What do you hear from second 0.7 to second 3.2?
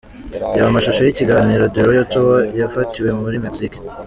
amashusho y’ikiganiro ’The Royal Tour’ cyafatiwe